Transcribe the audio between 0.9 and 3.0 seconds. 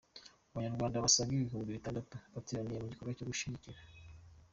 basaga Ibihumbi bitandatu bateraniye mu